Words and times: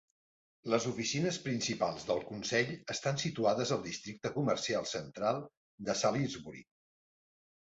Les 0.73 0.85
oficines 0.91 1.37
principals 1.43 2.07
del 2.07 2.21
consell 2.31 2.71
estan 2.95 3.21
situades 3.25 3.75
al 3.77 3.83
districte 3.91 4.33
comercial 4.39 4.89
central 4.95 5.41
de 5.91 5.99
Salisbury. 6.01 6.67